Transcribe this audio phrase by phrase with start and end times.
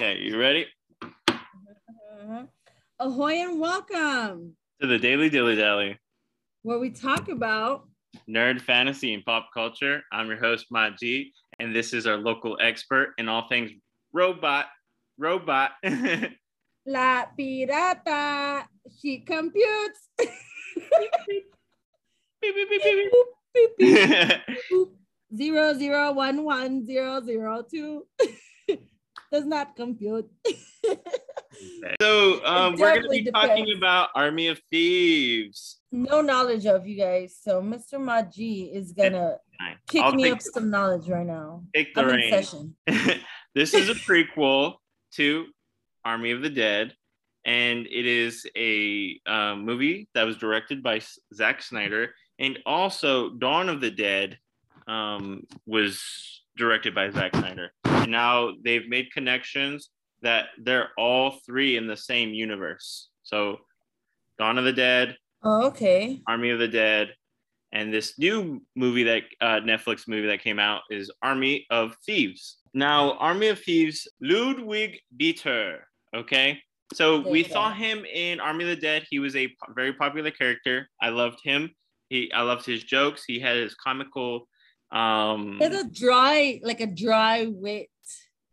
[0.00, 0.66] Okay, you ready?
[1.02, 2.48] Mhm.
[3.00, 5.98] Ahoy and welcome, To the Daily Dilly Dally,
[6.62, 7.86] where we talk about
[8.26, 10.02] nerd, fantasy, and pop culture.
[10.10, 13.72] I'm your host, Ma G, and this is our local expert in all things
[14.14, 14.68] robot.
[15.18, 15.72] Robot.
[16.86, 18.64] La Pirata.
[19.02, 20.08] She computes.
[20.18, 21.44] Beep,
[22.40, 24.40] beep, beep, beep, Boop, beep, beep,
[24.70, 24.88] beep.
[25.36, 28.06] Zero zero one one zero zero two.
[29.32, 30.28] Does not compute.
[32.00, 35.80] so, um, we're going to be definitely talking about Army of Thieves.
[35.92, 37.36] no knowledge of you guys.
[37.40, 37.94] So Mr.
[37.94, 39.36] Maji is gonna
[39.88, 41.64] kick I'll me up some knowledge right now.
[41.74, 42.30] take the reins.
[42.30, 42.76] session.
[43.54, 44.74] this is a prequel
[45.12, 45.46] to
[46.04, 46.94] Army of the Dead,
[47.44, 51.00] and it is a um, movie that was directed by
[51.34, 54.38] Zack Snyder, and also Dawn of the Dead
[54.86, 57.72] um, was directed by Zack Snyder.
[57.84, 59.90] And now they've made connections
[60.22, 63.08] that they're all three in the same universe.
[63.22, 63.58] So,
[64.38, 66.20] Dawn of the Dead, Oh, okay.
[66.26, 67.14] Army of the Dead,
[67.72, 72.58] and this new movie that uh, Netflix movie that came out is Army of Thieves.
[72.74, 75.78] Now, Army of Thieves, Ludwig Dieter.
[76.14, 76.58] Okay,
[76.92, 79.06] so we saw him in Army of the Dead.
[79.08, 80.88] He was a very popular character.
[81.00, 81.70] I loved him.
[82.08, 83.24] He, I loved his jokes.
[83.26, 84.48] He had his comical.
[84.92, 87.88] Um, It's a dry, like a dry wit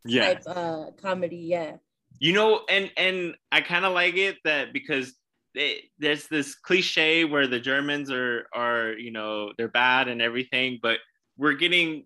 [0.06, 1.38] yeah, type uh comedy.
[1.38, 1.78] Yeah.
[2.20, 5.14] you know and and i kind of like it that because
[5.54, 10.80] they, there's this cliche where the germans are are you know they're bad and everything
[10.82, 11.00] but
[11.38, 12.06] we're getting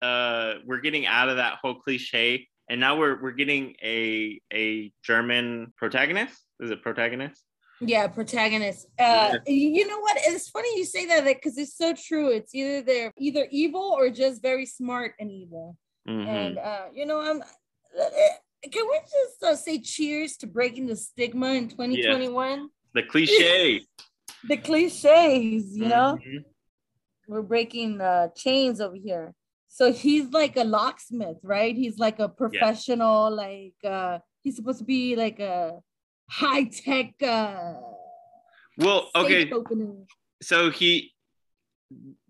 [0.00, 4.92] uh we're getting out of that whole cliche and now we're we're getting a a
[5.04, 7.42] german protagonist is it protagonist
[7.84, 8.86] Yeah, protagonist.
[8.96, 10.16] Uh, you know what?
[10.20, 12.28] It's funny you say that because it's so true.
[12.30, 15.76] It's either they're either evil or just very smart and evil.
[16.08, 16.26] Mhm.
[16.28, 17.42] And uh, you know, I'm.
[17.42, 18.04] uh,
[18.70, 22.68] Can we just uh, say cheers to breaking the stigma in 2021?
[22.94, 23.80] the cliche
[24.48, 26.44] The cliches, you know, Mhm.
[27.26, 29.34] we're breaking uh, chains over here.
[29.68, 31.74] So he's like a locksmith, right?
[31.74, 35.80] He's like a professional, like uh, he's supposed to be like a
[36.32, 37.12] high tech.
[37.22, 37.74] Uh,
[38.78, 39.92] well okay opener.
[40.42, 41.12] so he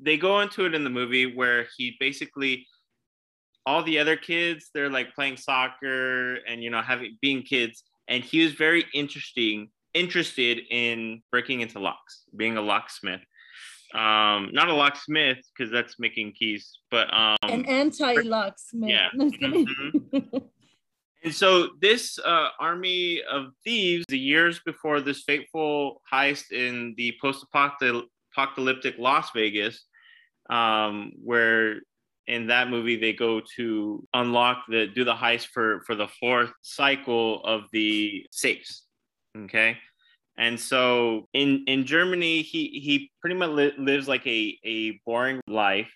[0.00, 2.66] they go into it in the movie where he basically
[3.64, 8.24] all the other kids they're like playing soccer and you know having being kids and
[8.24, 13.20] he was very interesting interested in breaking into locks being a locksmith
[13.94, 18.90] um not a locksmith because that's making keys but um an anti-locksmith.
[18.90, 19.08] yeah.
[19.38, 19.69] Kidding.
[21.24, 27.14] And so this uh, army of thieves, the years before this fateful heist in the
[27.20, 29.84] post-apocalyptic Las Vegas,
[30.50, 31.80] um, where
[32.26, 36.52] in that movie they go to unlock the do the heist for for the fourth
[36.62, 38.84] cycle of the safes.
[39.36, 39.76] Okay.
[40.38, 45.40] And so in in Germany, he he pretty much li- lives like a a boring
[45.46, 45.92] life,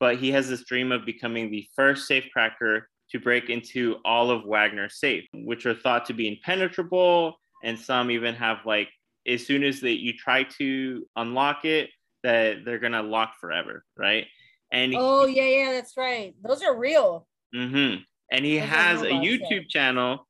[0.00, 4.32] but he has this dream of becoming the first safe cracker to break into all
[4.32, 8.88] of Wagner's safe, which are thought to be impenetrable, and some even have like
[9.26, 11.90] as soon as that you try to unlock it,
[12.24, 14.26] that they're gonna lock forever, right?
[14.72, 16.34] And oh yeah, yeah, that's right.
[16.42, 17.28] Those are real.
[17.54, 18.02] Mm-hmm.
[18.32, 19.10] and he Those has a.
[19.10, 20.26] YouTube channel.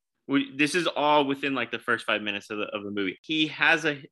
[0.55, 3.19] This is all within like the first five minutes of the of the movie.
[3.23, 4.03] He has a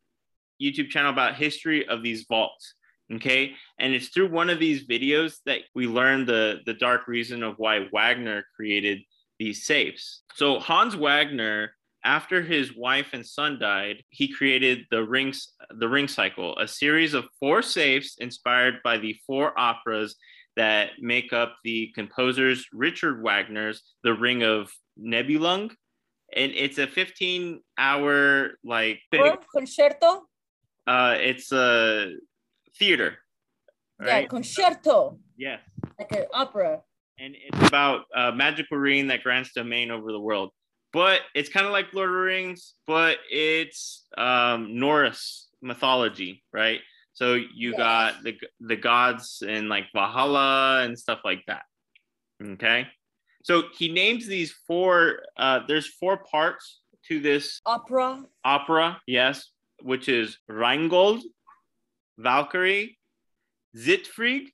[0.62, 2.74] YouTube channel about history of these vaults.
[3.14, 7.42] Okay, and it's through one of these videos that we learn the the dark reason
[7.42, 9.00] of why Wagner created
[9.38, 10.22] these safes.
[10.34, 11.74] So Hans Wagner,
[12.04, 17.12] after his wife and son died, he created the rings the ring cycle, a series
[17.14, 20.16] of four safes inspired by the four operas
[20.56, 25.70] that make up the composer's Richard Wagner's The Ring of Nibelung.
[26.34, 29.00] And it's a 15 hour like
[29.54, 30.22] concerto.
[30.86, 32.12] uh it's a
[32.78, 33.18] theater.
[34.00, 34.28] Yeah, Right?
[34.28, 35.60] concerto, Yes.
[35.98, 36.82] like an opera.
[37.18, 40.50] and it's about a magical ring that grants domain over the world.
[40.92, 46.80] But it's kind of like Lord of the Rings, but it's um, Norse mythology, right?
[47.12, 47.76] So you Yes.
[47.78, 51.62] got the the gods and like Valhalla and stuff like that.
[52.42, 52.88] Okay,
[53.44, 55.22] so he names these four.
[55.36, 58.24] Uh, there's four parts to this Opera.
[58.44, 59.50] opera, yes,
[59.82, 61.22] which is Rheingold,
[62.18, 62.98] Valkyrie,
[63.74, 64.50] Siegfried,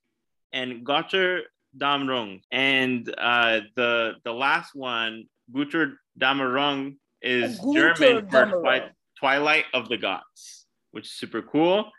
[0.52, 1.42] and Götter
[1.76, 2.40] Damrung.
[2.50, 9.88] And uh, the the last one, Guter Damerung, is Guter German for twi- Twilight of
[9.88, 11.90] the Gods, which is super cool.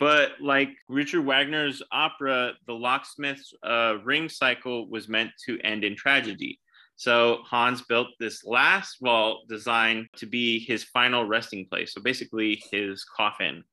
[0.00, 5.94] But like Richard Wagner's opera, the locksmith's uh, ring cycle was meant to end in
[5.96, 6.58] tragedy.
[6.96, 11.92] So Hans built this last vault designed to be his final resting place.
[11.92, 13.64] So basically his coffin.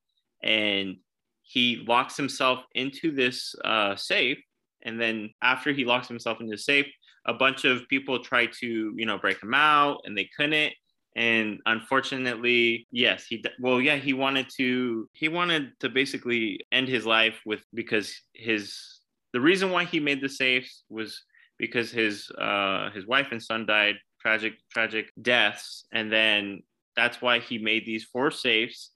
[0.44, 0.98] And
[1.44, 4.40] he locks himself into this uh, safe.
[4.84, 6.88] And then after he locks himself into the safe,
[7.26, 10.74] a bunch of people try to, you know, break him out and they couldn't.
[11.16, 17.06] And unfortunately, yes, he, well, yeah, he wanted to, he wanted to basically end his
[17.06, 19.00] life with, because his,
[19.34, 21.22] the reason why he made the safes was
[21.62, 26.64] because his uh, his wife and son died tragic tragic deaths, and then
[26.98, 28.90] that's why he made these four safes.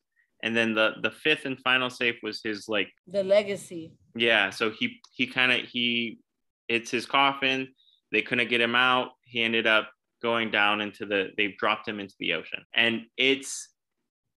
[0.43, 3.93] And then the the fifth and final safe was his like the legacy.
[4.15, 6.19] Yeah, so he he kind of he
[6.67, 7.69] it's his coffin.
[8.11, 9.09] They couldn't get him out.
[9.23, 9.89] He ended up
[10.21, 12.63] going down into the they dropped him into the ocean.
[12.73, 13.69] And it's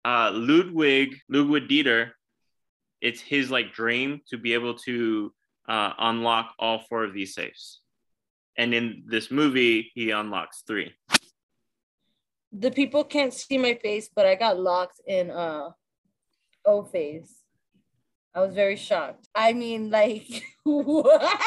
[0.06, 2.12] uh Ludwig Ludwig Dieter
[3.02, 5.34] it's his like dream to be able to
[5.70, 7.82] uh, unlock all four of these safes
[8.58, 10.94] and in this movie he unlocks three
[12.52, 15.70] the people can't see my face but i got locked in uh
[16.68, 17.34] o face.
[18.36, 19.28] i was very shocked.
[19.34, 21.42] I mean like what?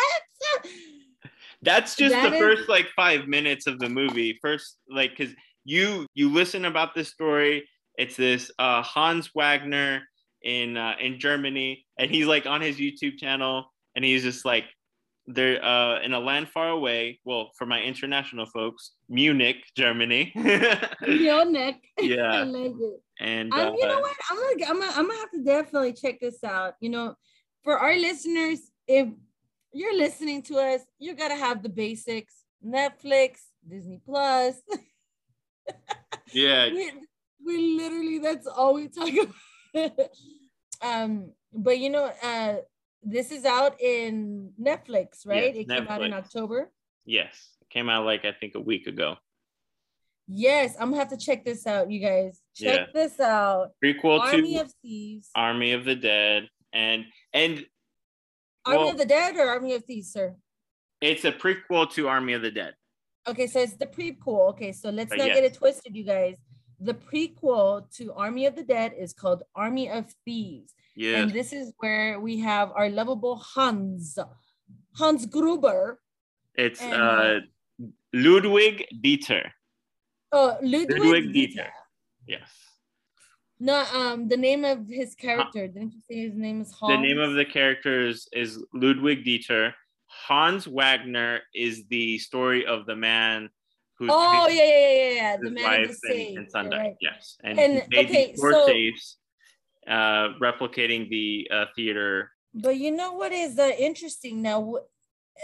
[1.62, 2.40] That's just that the is...
[2.40, 4.38] first like five minutes of the movie.
[4.42, 5.32] First like because
[5.64, 7.68] you you listen about this story.
[7.96, 10.02] It's this uh hans wagner
[10.42, 14.64] in uh, in germany and he's like on his youtube channel and he's just like
[15.34, 17.20] they're uh, in a land far away.
[17.24, 20.32] Well, for my international folks, Munich, Germany.
[21.06, 21.76] Munich.
[22.00, 22.32] Yeah.
[22.32, 23.00] I like it.
[23.20, 24.16] And um, you know uh, what?
[24.30, 26.74] I'm gonna, I'm gonna, I'm gonna have to definitely check this out.
[26.80, 27.14] You know,
[27.62, 29.08] for our listeners, if
[29.72, 34.56] you're listening to us, you gotta have the basics: Netflix, Disney Plus.
[36.32, 36.68] yeah.
[36.70, 36.92] We,
[37.44, 39.10] we literally that's all we talk
[39.74, 40.08] about.
[40.82, 42.54] um, but you know, uh,
[43.02, 45.54] this is out in Netflix, right?
[45.56, 46.70] It came out in October.
[47.04, 49.16] Yes, it came out like I think a week ago.
[50.28, 52.40] Yes, I'm gonna have to check this out, you guys.
[52.54, 52.86] Check yeah.
[52.94, 53.70] this out.
[53.82, 57.64] Prequel Army to of Thieves, Army of the Dead, and and
[58.64, 60.36] Army well, of the Dead or Army of Thieves, sir?
[61.00, 62.74] It's a prequel to Army of the Dead.
[63.26, 64.50] Okay, so it's the prequel.
[64.50, 65.36] Okay, so let's but not yes.
[65.36, 66.36] get it twisted, you guys.
[66.80, 70.72] The prequel to Army of the Dead is called Army of Thieves.
[70.98, 74.18] And this is where we have our lovable Hans,
[74.94, 76.00] Hans Gruber.
[76.54, 77.40] It's and, uh,
[78.12, 79.50] Ludwig Dieter.
[80.32, 81.34] Oh, Ludwig, Ludwig Dieter.
[81.34, 81.70] Dieter.
[82.26, 82.50] Yes.
[83.58, 85.68] No, um, the name of his character.
[85.68, 86.96] Didn't you say his name is Hans?
[86.96, 89.74] The name of the character is, is Ludwig Dieter.
[90.06, 93.50] Hans Wagner is the story of the man
[94.00, 94.08] who.
[94.10, 95.36] Oh yeah, yeah, yeah, yeah.
[95.36, 96.36] The man of the.
[96.36, 96.96] And, and Right.
[97.00, 99.18] Yes, and, and okay, so safes
[99.86, 102.32] uh, replicating the uh, theater.
[102.54, 104.76] But you know what is uh, interesting now?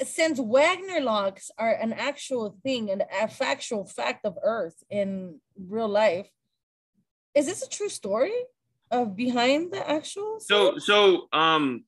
[0.02, 5.88] Since Wagner locks are an actual thing and a factual fact of Earth in real
[5.88, 6.28] life,
[7.34, 8.34] is this a true story
[8.90, 10.40] of behind the actual?
[10.40, 11.84] So, so um,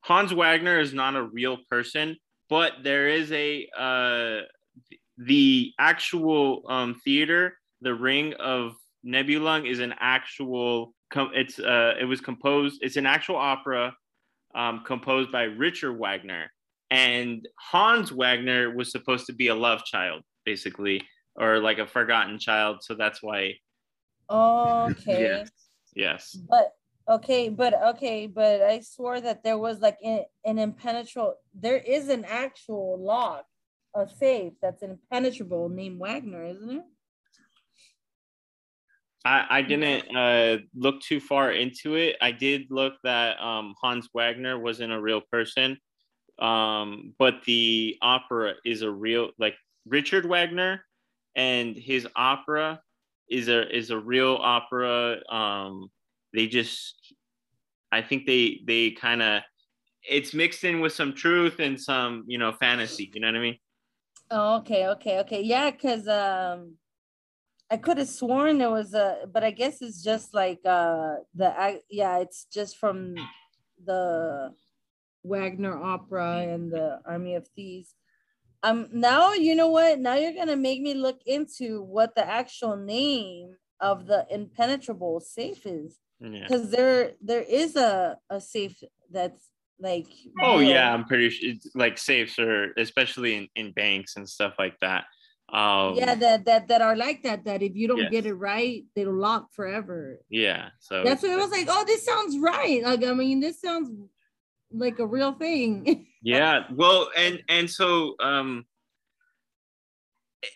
[0.00, 2.16] Hans Wagner is not a real person,
[2.48, 4.40] but there is a uh,
[5.18, 8.74] the actual um, theater, the Ring of
[9.06, 10.94] Nibelung, is an actual
[11.32, 12.80] it's uh, it was composed.
[12.82, 13.94] It's an actual opera
[14.54, 16.50] um, composed by Richard Wagner,
[16.90, 21.02] and Hans Wagner was supposed to be a love child, basically,
[21.36, 22.78] or like a forgotten child.
[22.82, 23.54] So that's why.
[24.30, 24.94] Okay.
[25.06, 25.50] yes.
[25.94, 26.36] Yes.
[26.48, 26.72] But
[27.08, 31.34] okay, but okay, but I swore that there was like an, an impenetrable.
[31.54, 33.44] There is an actual lock,
[33.94, 36.84] a safe that's impenetrable named Wagner, isn't it?
[39.24, 42.16] I, I didn't uh, look too far into it.
[42.20, 45.78] I did look that um, Hans Wagner wasn't a real person,
[46.38, 49.54] um, but the opera is a real like
[49.86, 50.84] Richard Wagner,
[51.36, 52.80] and his opera
[53.30, 55.20] is a is a real opera.
[55.32, 55.88] Um,
[56.34, 57.14] they just,
[57.92, 59.42] I think they they kind of
[60.06, 63.10] it's mixed in with some truth and some you know fantasy.
[63.14, 63.58] You know what I mean?
[64.30, 66.76] Oh, okay, okay, okay, yeah, because um
[67.70, 71.80] I could have sworn it was a, but I guess it's just like uh the
[71.90, 73.14] yeah, it's just from
[73.84, 74.54] the
[75.22, 77.94] Wagner opera and the Army of Thieves.
[78.62, 79.98] Um, now you know what?
[79.98, 85.66] Now you're gonna make me look into what the actual name of the impenetrable safe
[85.66, 86.76] is, because yeah.
[86.76, 90.06] there there is a a safe that's like.
[90.42, 91.50] Oh yeah, I'm pretty sure.
[91.50, 95.04] It's like safes are especially in in banks and stuff like that
[95.50, 97.44] um, yeah, that that that are like that.
[97.44, 98.10] That if you don't yes.
[98.10, 100.18] get it right, they'll lock forever.
[100.30, 101.66] Yeah, so that's what it was like.
[101.68, 102.82] Oh, this sounds right.
[102.82, 103.90] Like I mean, this sounds
[104.72, 106.06] like a real thing.
[106.22, 108.64] yeah, well, and and so um,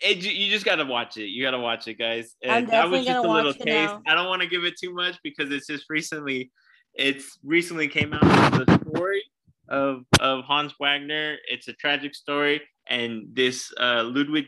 [0.01, 1.27] it, you just gotta watch it.
[1.27, 2.35] You gotta watch it, guys.
[2.45, 3.65] I'm that was just a little taste.
[3.67, 4.01] now.
[4.07, 6.51] I don't want to give it too much because it's just recently,
[6.99, 9.23] it's recently came out the story
[9.69, 11.37] of of Hans Wagner.
[11.47, 14.45] It's a tragic story, and this uh, Ludwig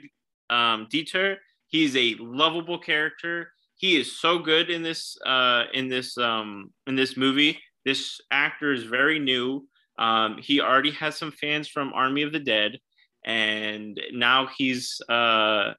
[0.50, 3.53] um, Dieter, he's a lovable character.
[3.75, 7.58] He is so good in this uh, in this um, in this movie.
[7.86, 9.67] This actor is very new.
[9.98, 12.79] Um, he already has some fans from Army of the Dead,
[13.25, 15.74] and now he's uh,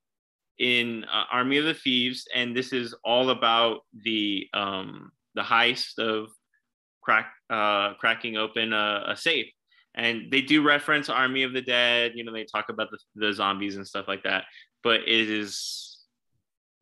[0.58, 5.98] in uh, Army of the Thieves, and this is all about the um, the heist
[5.98, 6.28] of
[7.02, 9.48] crack uh, cracking open a, a safe.
[9.94, 12.12] And they do reference Army of the Dead.
[12.14, 14.44] You know, they talk about the, the zombies and stuff like that.
[14.82, 15.98] But it is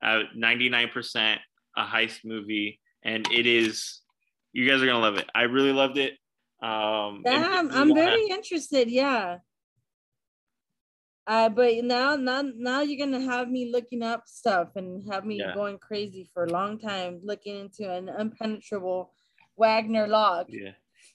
[0.03, 1.39] uh, 99%
[1.77, 4.00] a heist movie, and it is.
[4.53, 5.29] You guys are gonna love it.
[5.35, 6.15] I really loved it.
[6.62, 8.91] Um, and Damn, if you I'm wanna- very interested.
[8.91, 9.39] Yeah.
[11.27, 15.37] Uh, but now, now, now you're gonna have me looking up stuff and have me
[15.39, 15.55] Yeah.
[15.55, 19.12] going crazy for a long time, looking into an impenetrable
[19.61, 20.47] Wagner log.
[20.49, 20.73] Yeah.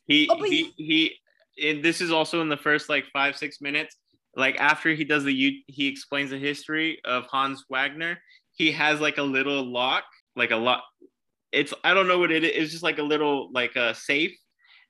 [0.08, 1.16] He Oh, he he
[1.62, 3.98] and this is also in the first like five, six minutes.
[4.36, 8.20] Like after he does the he explains the history of Hans Wagner,
[8.52, 10.04] he has like a little lock,
[10.36, 10.84] like a lock.
[11.52, 12.52] It's I don't know what it is.
[12.54, 14.38] It's just like a little like a safe.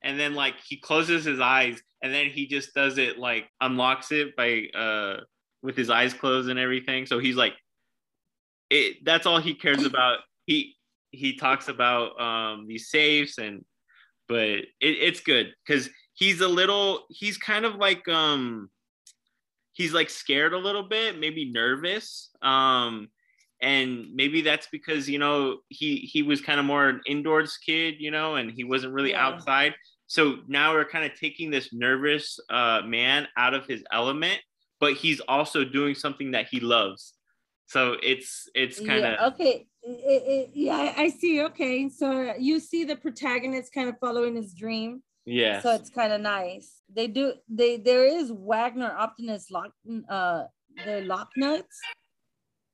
[0.04, 4.12] And then like he closes his eyes and then he just does it like unlocks
[4.12, 5.22] it by uh
[5.64, 7.06] with his eyes closed and everything.
[7.06, 7.54] So he's like
[8.70, 10.20] it that's all he cares about.
[10.46, 10.76] He
[11.16, 13.64] he talks about um these safes and
[14.28, 18.70] but it, it's good because he's a little he's kind of like um
[19.74, 23.08] he's like scared a little bit maybe nervous um
[23.62, 27.96] and maybe that's because you know he he was kind of more an indoors kid
[28.00, 29.28] you know and he wasn't really Yeah.
[29.28, 29.74] outside
[30.08, 34.40] so now we're kind of taking this nervous uh man out of his element
[34.80, 37.14] but he's also doing something that he loves
[37.68, 39.68] so it's it's kind of yeah, okay.
[39.88, 41.42] It- it- yeah, I- see.
[41.44, 45.04] Okay, so you see the protagonist kind of following his dream.
[45.26, 46.82] yeah So it's kind of nice.
[46.90, 47.34] They do.
[47.50, 49.72] They there is Wagner Optimus lock.
[50.10, 50.46] Uh,
[50.86, 51.78] they're lock nuts,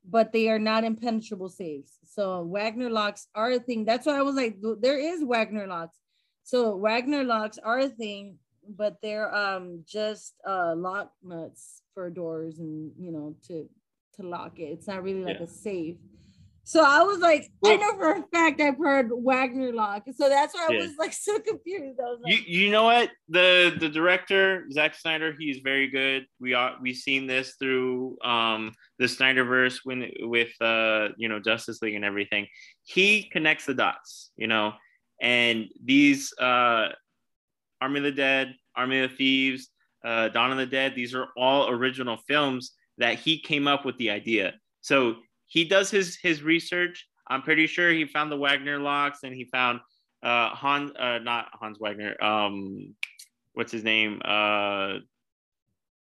[0.03, 1.97] but they are not impenetrable safes.
[2.03, 3.85] So Wagner locks are a thing.
[3.85, 5.97] That's why I was like, there is Wagner locks.
[6.43, 8.37] So Wagner locks are a thing,
[8.67, 13.67] but they're um just uh lock nuts for doors and you know to
[14.15, 14.69] to lock it.
[14.75, 15.45] It's not really like Yeah.
[15.45, 15.97] a safe.
[16.63, 20.03] So I was like, I know for a fact I've heard Wagner lock.
[20.15, 20.79] So that's why I Yeah.
[20.79, 21.99] was like so confused.
[21.99, 26.25] I was like, you you know what the the director Zack Snyder he's very good.
[26.39, 31.81] We are we've seen this through um the Snyderverse when with uh you know Justice
[31.81, 32.47] League and everything.
[32.83, 34.73] He connects the dots, you know,
[35.19, 36.89] and these uh
[37.81, 39.69] Army of the Dead, Army of Thieves,
[40.05, 40.93] uh, Dawn of the Dead.
[40.95, 44.53] These are all original films that he came up with the idea.
[44.81, 45.15] So
[45.51, 47.05] he does his his research.
[47.29, 49.81] I'm pretty sure he found the Wagner locks and he found
[50.23, 52.95] uh Han uh not Hans Wagner um
[53.53, 54.99] what's his name uh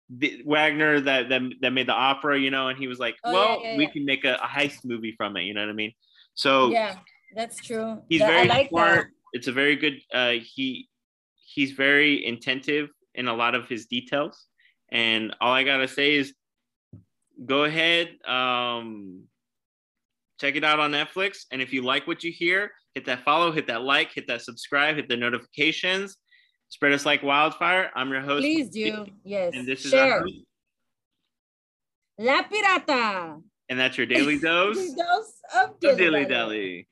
[0.10, 3.34] the, Wagner that, that that made the opera you know and he was like Oh,
[3.34, 3.90] well yeah, we yeah.
[3.92, 5.92] can make a, a heist movie from it you know what I mean
[6.36, 6.98] so yeah,
[7.36, 8.02] that's true.
[8.10, 10.88] he's That- very like smart it's a very good uh he
[11.54, 14.46] he's very attentive in a lot of his details
[14.92, 16.34] and all I gotta say is
[17.46, 19.24] go ahead um
[20.44, 21.46] check it out on Netflix.
[21.52, 24.42] And if you like what you hear, hit that follow, hit that like, hit that
[24.42, 26.18] subscribe, hit the notifications.
[26.68, 27.90] Spread us like wildfire.
[27.96, 28.42] I'm your host.
[28.42, 29.06] Please do.
[29.24, 29.54] Yes.
[29.56, 30.20] And this is our Share.
[30.22, 30.36] host,
[32.20, 33.42] La Pirata.
[33.70, 36.28] and that's your daily dose daily Dose of of Dilly Dilly Dally.
[36.28, 36.88] Dally.